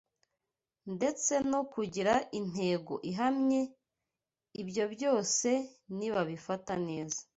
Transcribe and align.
ndetse 0.95 1.33
no 1.51 1.61
kugira 1.73 2.13
intego 2.39 2.93
ihamye, 3.11 3.61
ibyo 4.61 4.83
byose 4.93 5.49
nibabifata 5.97 6.73
neza 6.87 7.19